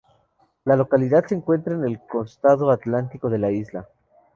La 0.65 0.75
localidad 0.75 1.27
se 1.27 1.35
encuentra 1.35 1.75
en 1.75 1.83
el 1.85 1.99
costado 2.07 2.71
Atlántico 2.71 3.29
de 3.29 3.37
la 3.37 3.51
isla. 3.51 3.87